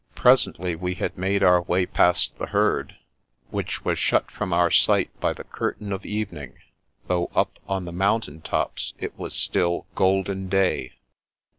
Presently 0.15 0.73
we 0.75 0.95
had 0.95 1.15
made 1.15 1.43
our 1.43 1.61
way 1.61 1.85
past 1.85 2.35
the 2.39 2.47
herd, 2.47 2.95
which 3.51 3.85
was 3.85 3.99
shut 3.99 4.31
from 4.31 4.51
our 4.51 4.71
sight 4.71 5.11
by 5.19 5.31
the 5.31 5.43
curtain 5.43 5.91
of 5.91 6.07
evening, 6.07 6.55
though 7.05 7.29
up 7.35 7.59
on 7.67 7.85
the 7.85 7.91
mountain 7.91 8.41
tops 8.41 8.95
it 8.97 9.15
was 9.19 9.35
still 9.35 9.85
golden 9.93 10.49
day. 10.49 10.93